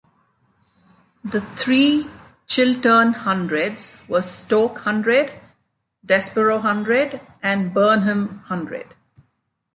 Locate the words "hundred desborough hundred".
4.79-7.21